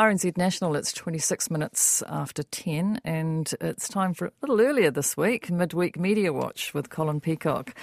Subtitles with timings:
[0.00, 5.14] RNZ National, it's 26 minutes after 10, and it's time for a little earlier this
[5.14, 7.74] week, Midweek Media Watch with Colin Peacock.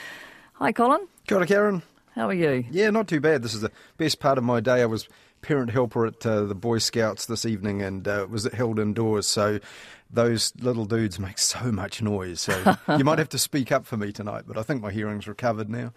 [0.54, 1.08] Hi, Colin.
[1.28, 1.84] Kia ora, Karyn.
[2.16, 2.66] How are you?
[2.72, 3.44] Yeah, not too bad.
[3.44, 4.82] This is the best part of my day.
[4.82, 5.08] I was
[5.44, 9.60] parent helper at uh, the Boy Scouts this evening and uh, was held indoors, so
[10.10, 12.42] those little dudes make so much noise.
[12.42, 15.28] So you might have to speak up for me tonight, but I think my hearing's
[15.28, 15.94] recovered now.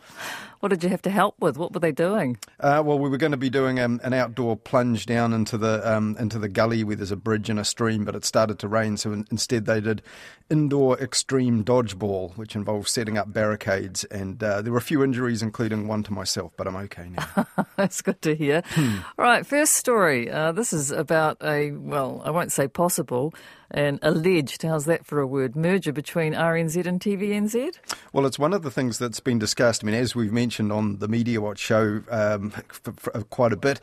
[0.60, 1.56] What did you have to help with?
[1.56, 2.38] What were they doing?
[2.59, 5.80] Uh, well, we were going to be doing um, an outdoor plunge down into the
[5.91, 8.69] um, into the gully where there's a bridge and a stream, but it started to
[8.69, 10.02] rain, so in- instead they did
[10.50, 15.42] indoor extreme dodgeball, which involved setting up barricades, and uh, there were a few injuries,
[15.42, 17.47] including one to myself, but I'm okay now.
[17.77, 18.62] That's good to hear.
[18.70, 18.97] Hmm.
[19.19, 20.28] All right, first story.
[20.30, 23.33] Uh, this is about a, well, I won't say possible,
[23.70, 27.77] an alleged, how's that for a word, merger between RNZ and TVNZ?
[28.12, 29.84] Well, it's one of the things that's been discussed.
[29.84, 33.56] I mean, as we've mentioned on the Media Watch show um, for, for quite a
[33.56, 33.80] bit,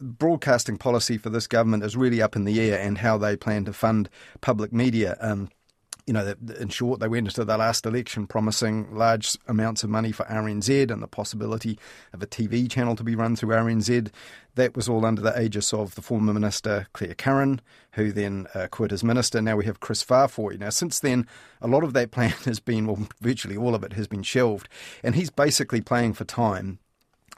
[0.00, 3.64] broadcasting policy for this government is really up in the air and how they plan
[3.64, 4.08] to fund
[4.40, 5.16] public media.
[5.20, 5.48] Um,
[6.08, 10.10] you know, in short, they went into the last election promising large amounts of money
[10.10, 11.78] for RNZ and the possibility
[12.14, 14.10] of a TV channel to be run through RNZ.
[14.54, 17.60] That was all under the aegis of the former minister, Clare Curran,
[17.92, 19.42] who then uh, quit as minister.
[19.42, 20.58] Now we have Kris Faafoi.
[20.58, 21.26] Now, since then,
[21.60, 24.66] a lot of that plan has been, well, virtually all of it has been shelved.
[25.04, 26.78] And he's basically playing for time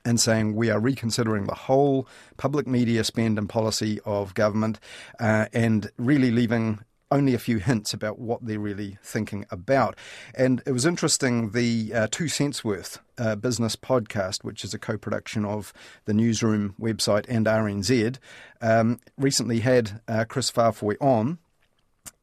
[0.04, 4.78] and saying we are reconsidering the whole public media spend and policy of government
[5.18, 6.78] uh, and really leaving
[7.10, 9.96] only a few hints about what they're really thinking about.
[10.34, 14.78] And it was interesting the uh, Two Cents Worth uh, business podcast, which is a
[14.78, 15.72] co production of
[16.04, 18.18] the Newsroom website and RNZ,
[18.60, 21.38] um, recently had uh, Kris Faafoi on.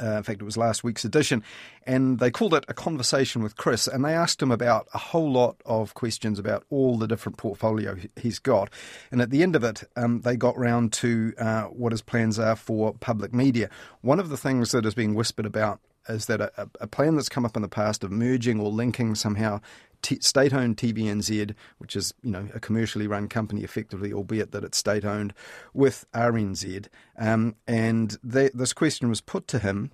[0.01, 1.43] Uh, in fact, it was last week's edition,
[1.85, 5.31] and they called it a conversation with Chris, and they asked him about a whole
[5.31, 8.69] lot of questions about all the different portfolio he's got,
[9.11, 12.37] and at the end of it, um, they got round to uh, what his plans
[12.37, 13.69] are for public media.
[14.01, 17.29] One of the things that is being whispered about is that a, a plan that's
[17.29, 19.59] come up in the past of merging or linking somehow
[20.01, 24.77] T- state-owned TVNZ, which is you know a commercially run company, effectively, albeit that it's
[24.77, 25.33] state-owned,
[25.73, 26.87] with RNZ.
[27.17, 29.91] Um, and they, this question was put to him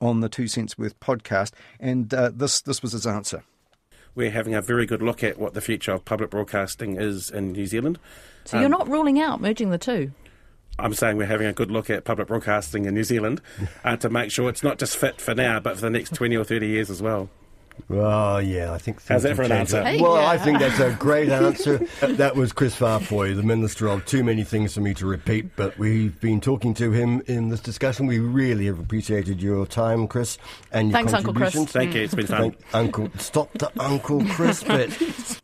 [0.00, 3.42] on the Two Cents Worth podcast, and uh, this this was his answer.
[4.14, 7.52] We're having a very good look at what the future of public broadcasting is in
[7.52, 7.98] New Zealand.
[8.44, 10.12] So um, you're not ruling out merging the two.
[10.78, 13.40] I'm saying we're having a good look at public broadcasting in New Zealand
[13.84, 16.36] uh, to make sure it's not just fit for now, but for the next 20
[16.36, 17.30] or 30 years as well.
[17.90, 19.06] Oh yeah, I think.
[19.06, 19.82] How's that for an answer?
[19.82, 20.26] Hey, well, yeah.
[20.28, 21.78] I think that's a great answer.
[22.00, 25.76] that was Kris Faafoi, the Minister of too many things for me to repeat, but
[25.78, 28.06] we've been talking to him in this discussion.
[28.06, 30.38] We really have appreciated your time, Chris,
[30.72, 31.56] and your Thanks, contributions.
[31.56, 31.72] Uncle Chris.
[31.72, 32.02] Thank you.
[32.02, 32.50] It's been fun.
[32.52, 35.40] Thank, Uncle, stop the Uncle Chris bit.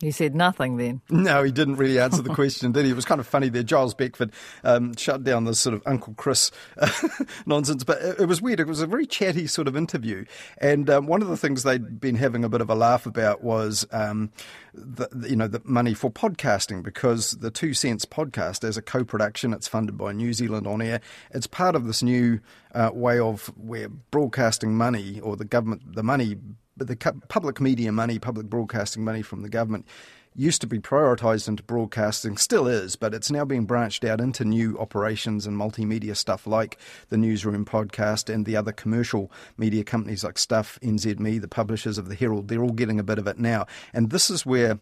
[0.00, 1.00] He said nothing then.
[1.10, 2.92] No, he didn't really answer the question, did he?
[2.92, 3.64] It was kind of funny there.
[3.64, 4.30] Giles Beckford
[4.62, 6.88] um, shut down this sort of Uncle Chris uh,
[7.46, 8.60] nonsense, but it, it, was weird.
[8.60, 10.24] It was a very chatty sort of interview.
[10.58, 13.42] And um, one of the things they'd been having a bit of a laugh about
[13.42, 14.30] was, um,
[14.72, 19.04] the, you know, the money for podcasting because the Two Cents podcast, as a co
[19.04, 21.00] production, it's funded by New Zealand On Air.
[21.32, 22.38] It's part of this new
[22.72, 26.36] uh, way of where broadcasting money or the government, the money
[26.78, 26.96] but the
[27.28, 29.86] public media money, public broadcasting money from the government
[30.34, 34.44] used to be prioritised into broadcasting, still is, but it's now being branched out into
[34.44, 36.78] new operations and multimedia stuff like
[37.08, 42.08] the Newsroom podcast and the other commercial media companies like Stuff, NZME, the publishers of
[42.08, 42.46] the Herald.
[42.46, 43.66] They're all getting a bit of it now.
[43.92, 44.78] And this is where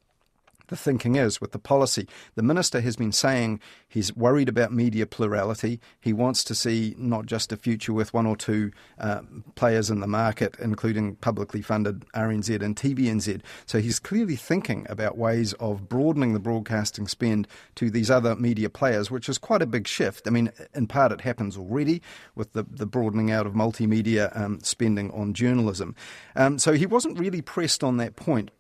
[0.69, 2.09] the thinking is with the policy.
[2.34, 5.81] The minister has been saying he's worried about media plurality.
[6.00, 9.22] He wants to see not just a future with one or two uh,
[9.55, 13.41] players in the market, including publicly funded RNZ and TVNZ.
[13.66, 18.69] So he's clearly thinking about ways of broadening the broadcasting spend to these other media
[18.69, 20.26] players, which is quite a big shift.
[20.26, 22.03] I mean, in part, it happens already
[22.34, 25.94] with the, the broadening out of multimedia um, spending on journalism.
[26.34, 28.50] Um, so he wasn't really pressed on that point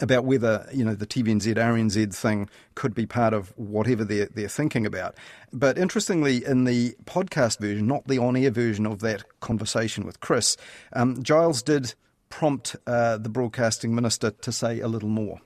[0.00, 4.48] about whether you know the TVNZ RNZ thing could be part of whatever they're they're
[4.48, 5.16] thinking about.
[5.52, 10.56] But interestingly, in the podcast version, not the on-air version of that conversation with Chris,
[10.92, 11.94] um, Giles did
[12.28, 15.40] prompt uh, the broadcasting minister to say a little more.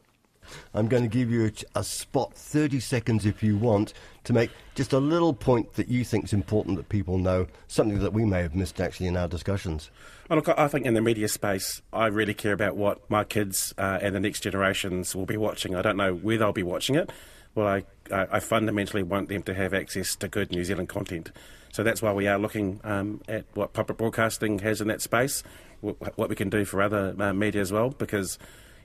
[0.74, 3.92] I'm going to give you a, a, spot, 30 seconds if you want,
[4.24, 7.98] to make just a little point that you think is important that people know, something
[7.98, 9.90] that we may have missed actually in our discussions.
[10.28, 13.74] Well, look, I think in the media space, I really care about what my kids
[13.78, 15.74] uh, and the next generations will be watching.
[15.74, 17.10] I don't know where they'll be watching it.
[17.54, 21.32] Well, I, I, fundamentally want them to have access to good New Zealand content.
[21.72, 25.42] So that's why we are looking um, at what public broadcasting has in that space,
[25.80, 28.38] what we can do for other uh, media as well, because,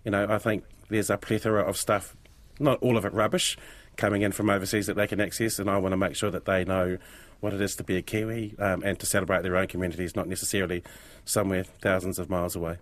[0.04, 2.16] you know, I think there's a plethora of stuff,
[2.60, 3.58] not all of it rubbish,
[3.98, 6.46] coming in from overseas that they can access, and I want to make sure that
[6.46, 6.98] they know
[7.40, 10.28] what it is to be a Kiwi um, and to celebrate their own communities, not
[10.28, 10.84] necessarily
[11.26, 12.78] somewhere thousands of miles away.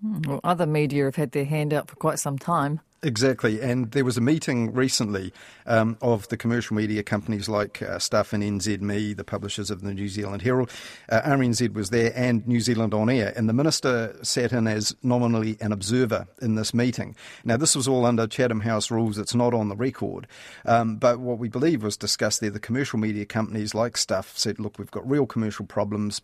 [0.00, 2.80] Hmm, well, other media have had their hand out for quite some time.
[3.04, 5.30] Exactly, and there was a meeting recently
[5.66, 9.92] um, of the commercial media companies like uh, Stuff and NZME, the publishers of the
[9.92, 10.70] New Zealand Herald.
[11.10, 14.96] Uh, RNZ was there and New Zealand On Air, and the minister sat in as
[15.02, 17.14] nominally an observer in this meeting.
[17.44, 20.26] Now, this was all under Chatham House rules, it's not on the record,
[20.64, 24.58] um, but what we believe was discussed there, the commercial media companies like Stuff said,
[24.58, 26.22] look, we've got real commercial problems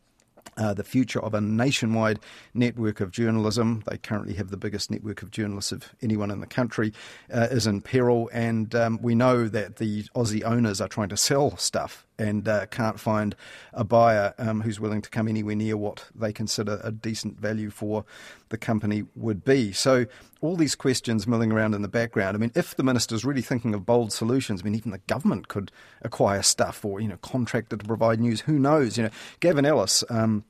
[0.56, 2.18] uh, the future of a nationwide
[2.54, 3.82] network of journalism.
[3.86, 6.92] They currently have the biggest network of journalists of anyone in the country,
[7.32, 8.30] uh, is in peril.
[8.32, 12.66] And um, we know that the Aussie owners are trying to sell stuff and uh,
[12.66, 13.34] can't find
[13.72, 17.70] a buyer um, who's willing to come anywhere near what they consider a decent value
[17.70, 18.04] for
[18.50, 19.72] the company would be.
[19.72, 20.06] So,
[20.42, 22.36] all these questions milling around in the background.
[22.36, 25.48] I mean, if the minister's really thinking of bold solutions, I mean, even the government
[25.48, 25.70] could
[26.02, 28.42] acquire stuff or, you know, contracted to provide news.
[28.42, 28.96] Who knows?
[28.96, 29.10] You know,
[29.40, 30.04] Gavin Ellis.
[30.08, 30.44] Um,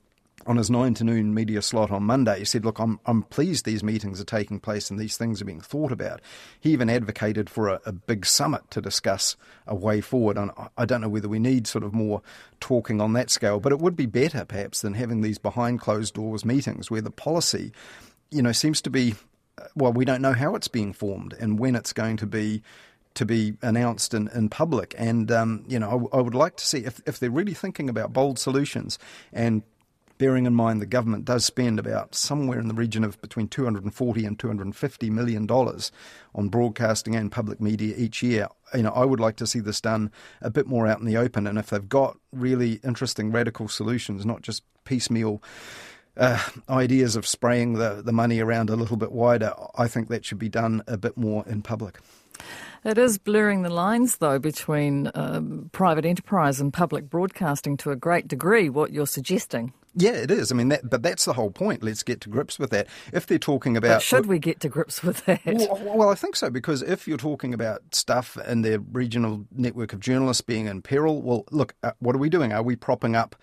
[0.45, 3.65] on his nine to noon media slot on Monday, he said, Look, I'm, I'm pleased
[3.65, 6.21] these meetings are taking place and these things are being thought about.
[6.59, 9.35] He even advocated for a, a big summit to discuss
[9.67, 10.37] a way forward.
[10.37, 12.21] And I don't know whether we need sort of more
[12.59, 16.15] talking on that scale, but it would be better perhaps than having these behind closed
[16.15, 17.71] doors meetings where the policy,
[18.29, 19.15] you know, seems to be,
[19.75, 22.63] well, we don't know how it's being formed and when it's going to be
[23.13, 24.95] to be announced in, in public.
[24.97, 27.89] And, um, you know, I, I, would like to see if, if they're really thinking
[27.89, 28.97] about bold solutions
[29.33, 29.63] and
[30.21, 34.23] bearing in mind the government does spend about somewhere in the region of between 240
[34.23, 35.91] and 250 million dollars
[36.35, 38.47] on broadcasting and public media each year.
[38.75, 41.17] You know, I would like to see this done a bit more out in the
[41.17, 45.41] open, and if they've got really interesting radical solutions, not just piecemeal.
[46.15, 46.37] Uh,
[46.69, 50.37] ideas of spraying the, the money around a little bit wider, I think that should
[50.37, 51.97] be done a bit more in public.
[52.83, 57.95] It is blurring the lines, though, between um, private enterprise and public broadcasting to a
[57.95, 59.73] great degree, what you're suggesting.
[59.93, 60.51] Yeah, it is.
[60.51, 61.83] I mean, that, but that's the whole point.
[61.83, 62.87] Let's get to grips with that.
[63.11, 65.41] If they're talking about, but should we get to grips with that?
[65.45, 69.91] Well, well, I think so because if you're talking about stuff in their regional network
[69.93, 72.53] of journalists being in peril, well, look, uh, what are we doing?
[72.53, 73.35] Are we propping up?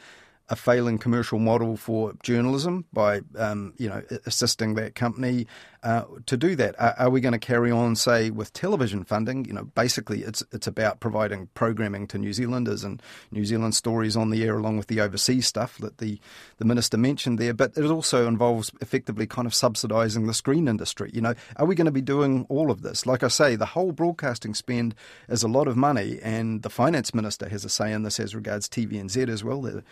[0.51, 5.47] A failing commercial model for journalism by um, you know assisting that company
[5.83, 6.75] uh, to do that.
[6.81, 9.45] Are, are we going to carry on, say, with television funding?
[9.45, 13.01] You know, basically, it's it's about providing programming to New Zealanders and
[13.31, 16.19] New Zealand stories on the air, along with the overseas stuff that the
[16.59, 17.55] the minister mentioned there.
[17.55, 21.11] But it also involves effectively kind of subsidising the screen industry.
[21.15, 23.07] You know, are we going to be doing all of this?
[23.07, 24.95] Like I say, the whole broadcasting spend
[25.29, 28.35] is a lot of money, and the finance minister has a say in this as
[28.35, 29.63] regards TVNZ as well.
[29.63, 29.85] The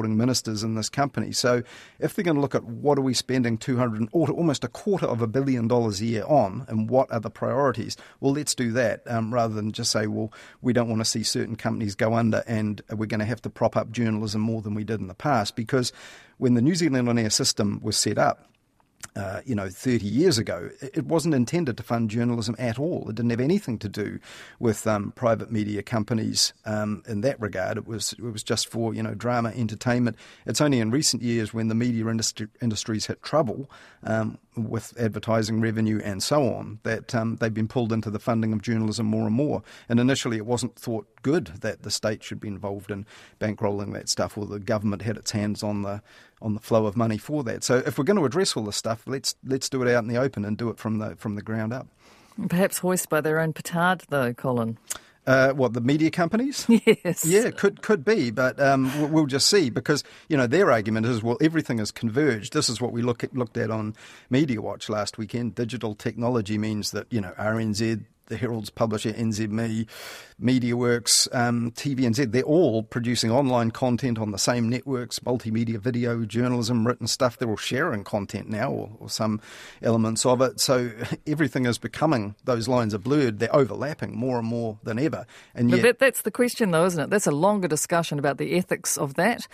[0.00, 1.32] shareholding ministers in this company.
[1.32, 1.62] So
[1.98, 5.20] if they're going to look at what are we spending 200 almost a quarter of
[5.20, 7.96] a billion dollars a year on, and what are the priorities?
[8.20, 10.32] Well, let's do that um, rather than just say, well,
[10.62, 13.50] we don't want to see certain companies go under, and we're going to have to
[13.50, 15.56] prop up journalism more than we did in the past.
[15.56, 15.92] Because
[16.38, 18.46] when the New Zealand on air system was set up,
[19.16, 23.08] uh, you know, 30 years ago, it wasn't intended to fund journalism at all.
[23.08, 24.20] It didn't have anything to do
[24.60, 27.76] with um, private media companies um, in that regard.
[27.76, 30.16] It was it was just for you know drama, entertainment.
[30.46, 33.68] It's only in recent years when the media industry, industries hit trouble
[34.04, 38.52] um, with advertising revenue and so on that um, they've been pulled into the funding
[38.52, 39.62] of journalism more and more.
[39.88, 43.06] And initially, it wasn't thought good that the state should be involved in
[43.40, 46.00] bankrolling that stuff, or the government had its hands on the
[46.42, 47.64] on the flow of money for that.
[47.64, 50.08] So if we're going to address all this stuff, let's let's do it out in
[50.08, 51.86] the open and do it from the from the ground up.
[52.48, 54.78] Perhaps hoist by their own petard, though, Colin.
[55.26, 56.66] Uh, what the media companies?
[56.86, 57.24] Yes.
[57.24, 61.22] Yeah, could could be, but um, we'll just see because you know their argument is
[61.22, 62.52] well everything is converged.
[62.52, 63.94] This is what we look at, looked at on
[64.30, 65.54] Media Watch last weekend.
[65.54, 69.86] Digital technology means that you know RNZ the Herald's publisher, NZME,
[70.42, 76.86] MediaWorks, um, TVNZ, they're all producing online content on the same networks, multimedia, video, journalism,
[76.86, 77.36] written stuff.
[77.36, 79.40] They're all sharing content now or, or some
[79.82, 80.60] elements of it.
[80.60, 80.90] So
[81.26, 83.38] everything is becoming, those lines are blurred.
[83.38, 85.26] They're overlapping more and more than ever.
[85.54, 87.10] And yet, that, that's the question, though, isn't it?
[87.10, 89.46] That's a longer discussion about the ethics of that,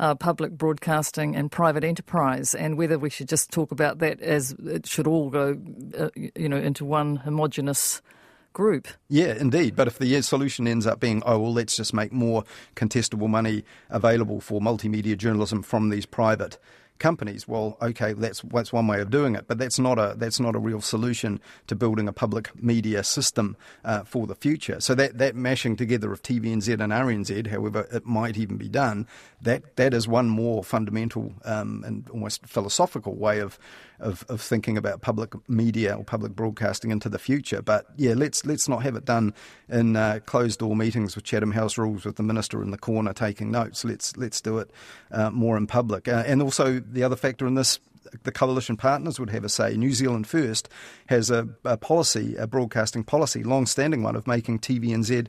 [0.00, 4.52] uh, public broadcasting and private enterprise, and whether we should just talk about that as
[4.64, 5.56] it should all go,
[5.96, 8.02] uh, you know, into one homogenous
[8.52, 8.88] group.
[9.08, 9.76] Yeah, indeed.
[9.76, 12.44] But if the solution ends up being, oh, well, let's just make more
[12.76, 16.58] contestable money available for multimedia journalism from these private
[17.02, 17.48] companies.
[17.48, 20.54] Well, okay, that's that's one way of doing it, but that's not a that's not
[20.54, 24.80] a real solution to building a public media system uh, for the future.
[24.80, 29.06] So that that mashing together of TVNZ and RNZ, however it might even be done,
[29.42, 33.58] that that is one more fundamental um, and almost philosophical way of,
[33.98, 37.60] of of thinking about public media or public broadcasting into the future.
[37.60, 39.34] But yeah, let's let's not have it done
[39.68, 43.12] in uh, closed door meetings with Chatham House rules with the minister in the corner
[43.12, 43.84] taking notes.
[43.84, 44.70] Let's let's do it
[45.10, 46.06] uh, more in public.
[46.06, 47.78] Uh, and also the other factor in this
[48.24, 49.76] the coalition partners would have a say.
[49.76, 50.68] New Zealand First
[51.06, 55.28] has a, a policy, a broadcasting policy, long-standing one of making TVNZ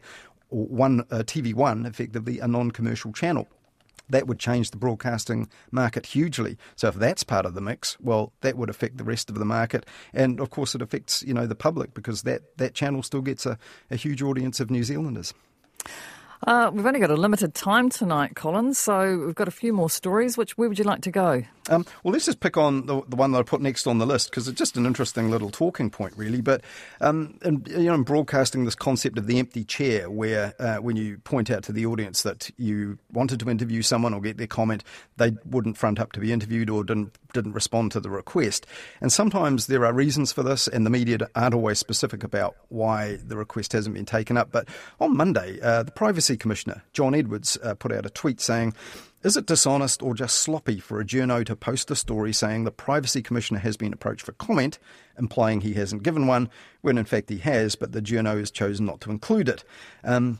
[0.49, 3.47] or one uh, TV One effectively a non-commercial channel.
[4.09, 6.57] That would change the broadcasting market hugely.
[6.75, 9.45] So if that's part of the mix, well, that would affect the rest of the
[9.45, 13.21] market, and of course it affects you know the public because that that channel still
[13.21, 13.57] gets a,
[13.89, 15.33] a huge audience of New Zealanders.
[16.45, 19.89] Uh, we've only got a limited time tonight, Colin, so we've got a few more
[19.89, 20.37] stories.
[20.37, 21.43] Which where would you like to go?
[21.69, 24.05] Um, well, let's just pick on the, the one that I put next on the
[24.05, 26.41] list because it's just an interesting little talking point, really.
[26.41, 26.61] But
[26.99, 30.97] um, in, you know, in broadcasting this concept of the empty chair, where uh, when
[30.97, 34.47] you point out to the audience that you wanted to interview someone or get their
[34.47, 34.83] comment,
[35.15, 38.65] they wouldn't front up to be interviewed or didn't didn't respond to the request.
[39.01, 43.17] And sometimes there are reasons for this, and the media aren't always specific about why
[43.25, 44.51] the request hasn't been taken up.
[44.51, 48.73] But on Monday, uh, the Privacy Commissioner John Edwards uh, put out a tweet saying.
[49.23, 52.71] Is it dishonest or just sloppy for a journo to post a story saying the
[52.71, 54.79] Privacy Commissioner has been approached for comment,
[55.17, 56.49] implying he hasn't given one,
[56.81, 59.63] when in fact he has, but the journo has chosen not to include it?
[60.03, 60.39] Um,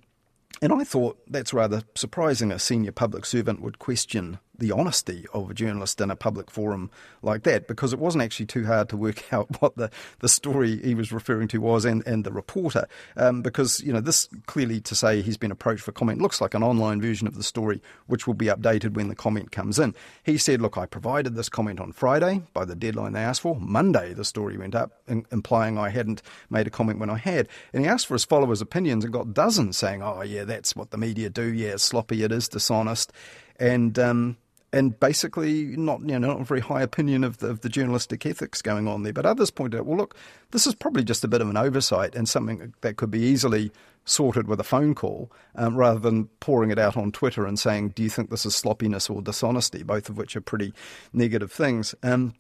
[0.61, 5.49] and I thought that's rather surprising a senior public servant would question the honesty of
[5.49, 6.91] a journalist in a public forum
[7.21, 10.79] like that because it wasn't actually too hard to work out what the, the story
[10.81, 12.87] he was referring to was and, and the reporter.
[13.17, 16.53] Um, because, you know, this clearly to say he's been approached for comment looks like
[16.53, 19.95] an online version of the story which will be updated when the comment comes in.
[20.23, 23.55] He said, Look, I provided this comment on Friday by the deadline they asked for.
[23.59, 27.47] Monday, the story went up, in, implying I hadn't made a comment when I had.
[27.73, 30.91] And he asked for his followers' opinions and got dozens saying, Oh, yeah, that's what
[30.91, 31.51] the media do.
[31.51, 33.11] Yeah, sloppy, it is dishonest.
[33.59, 34.37] And, um,
[34.73, 38.25] and basically not you know not a very high opinion of the, of the journalistic
[38.25, 39.13] ethics going on there.
[39.13, 40.15] But others pointed out, well, look,
[40.51, 43.71] this is probably just a bit of an oversight and something that could be easily
[44.03, 47.89] sorted with a phone call, um, rather than pouring it out on Twitter and saying,
[47.89, 50.73] "Do you think this is sloppiness or dishonesty?" Both of which are pretty
[51.13, 51.93] negative things.
[52.01, 52.33] Um,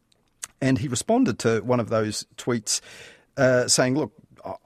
[0.59, 2.81] and he responded to one of those tweets
[3.37, 4.11] uh, saying, "Look,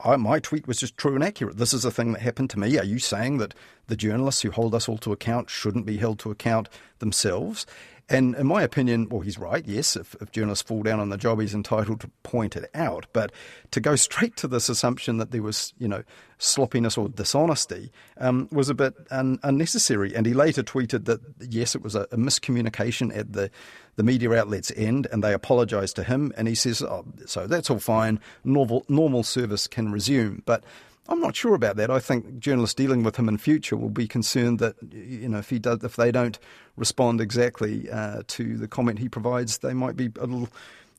[0.00, 1.56] I, my tweet was just true and accurate.
[1.56, 2.78] This is a thing that happened to me.
[2.78, 3.54] Are you saying that
[3.86, 6.68] the journalists who hold us all to account shouldn't be held to account
[6.98, 7.64] themselves?
[8.10, 9.66] And in my opinion, well, he's right.
[9.66, 13.06] Yes, if, if, journalists fall down on the job, he's entitled to point it out.
[13.12, 13.32] But
[13.72, 16.02] to go straight to this assumption that there was, you know,
[16.38, 20.14] sloppiness or dishonesty um, was a bit un- unnecessary.
[20.14, 23.50] And he later tweeted that yes, it was a, a, miscommunication at the
[23.96, 26.32] the media outlet's end, and they apologised to him.
[26.36, 28.20] And he says, oh, so that's all fine.
[28.44, 30.42] Normal normal service can resume.
[30.46, 30.64] But
[31.08, 31.90] I'm not sure about that.
[31.90, 35.48] I think journalists dealing with him in future will be concerned that you know if
[35.48, 36.38] he does if they don't
[36.76, 40.48] respond exactly uh, to the comment he provides, they might be a little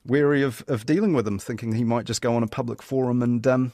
[0.05, 3.21] wary of, of dealing with him, thinking he might just go on a public forum
[3.21, 3.71] and um,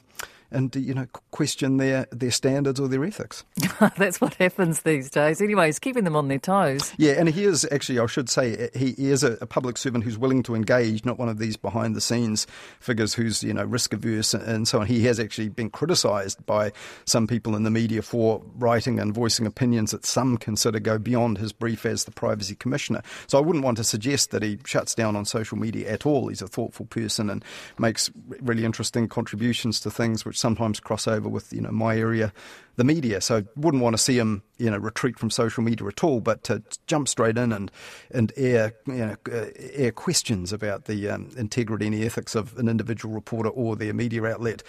[0.50, 3.44] and you know question their their standards or their ethics.
[3.96, 5.40] That's what happens these days.
[5.40, 6.92] Anyways, keeping them on their toes.
[6.96, 10.04] Yeah, and he is actually, I should say, eh, he is a, a public servant
[10.04, 12.46] who's willing to engage, not one of these behind the scenes
[12.80, 14.86] figures who's you know risk averse and so on.
[14.86, 16.72] He has actually been criticised by
[17.04, 21.38] some people in the media for writing and voicing opinions that some consider go beyond
[21.38, 23.02] his brief as the privacy commissioner.
[23.26, 26.28] So I wouldn't want to suggest that he shuts down on social media at all.
[26.28, 27.44] He's a thoughtful person and
[27.78, 28.10] makes
[28.40, 32.32] really interesting contributions to things which sometimes cross over with you know my area,
[32.76, 33.20] the media.
[33.20, 36.44] So wouldn't want to see him you know retreat from social media at all, but
[36.44, 37.70] to jump straight in and
[38.10, 42.56] and air you know uh, air questions about the um, integrity and the ethics of
[42.58, 44.62] an individual reporter or their media outlet.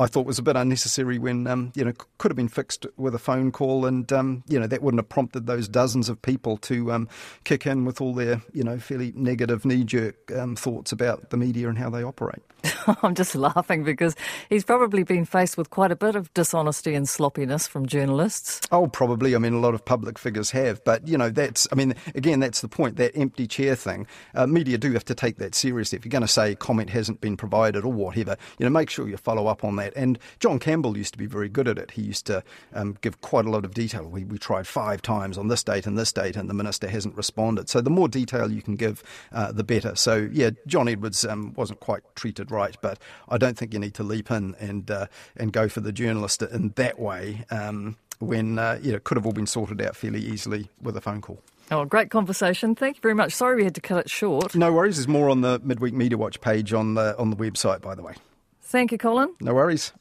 [0.00, 3.14] I thought was a bit unnecessary when um, you know could have been fixed with
[3.14, 6.56] a phone call, and um, you know that wouldn't have prompted those dozens of people
[6.58, 7.08] to um,
[7.44, 11.36] kick in with all their you know fairly negative knee jerk um, thoughts about the
[11.36, 12.42] media and how they operate.
[13.02, 14.16] I'm just laughing because
[14.48, 18.60] he's probably been faced with quite a bit of dishonesty and sloppiness from journalists.
[18.72, 19.34] Oh, probably.
[19.34, 21.66] I mean, a lot of public figures have, but you know, that's.
[21.72, 22.96] I mean, again, that's the point.
[22.96, 24.06] That empty chair thing.
[24.34, 25.96] Uh, media do have to take that seriously.
[25.96, 29.08] If you're going to say comment hasn't been provided or whatever, you know, make sure
[29.08, 29.92] you follow up on that.
[29.96, 31.92] And John Campbell used to be very good at it.
[31.92, 32.42] He used to
[32.74, 34.04] um, give quite a lot of detail.
[34.08, 37.16] We, we tried five times on this date and this date, and the minister hasn't
[37.16, 37.68] responded.
[37.68, 39.02] So the more detail you can give,
[39.32, 39.94] uh, the better.
[39.94, 43.94] So yeah, John Edwards um, wasn't quite treated right, but I don't think you need
[43.94, 48.58] to leap in and uh, and go for the journalist in that way um, when
[48.58, 51.42] uh, you know could have all been sorted out fairly easily with a phone call.
[51.72, 52.74] Oh, great conversation.
[52.74, 53.32] Thank you very much.
[53.32, 54.56] Sorry we had to cut it short.
[54.56, 54.96] No worries.
[54.96, 58.02] There's more on the Midweek Media Watch page on the on the website, by the
[58.02, 58.14] way.
[58.62, 59.34] Thank you, Colin.
[59.40, 59.92] No worries.